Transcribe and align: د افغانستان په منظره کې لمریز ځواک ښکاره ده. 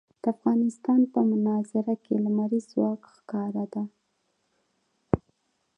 د 0.21 0.23
افغانستان 0.33 1.01
په 1.13 1.19
منظره 1.45 1.93
کې 2.03 2.13
لمریز 2.25 2.65
ځواک 2.73 3.01
ښکاره 3.15 3.65
ده. 3.73 3.83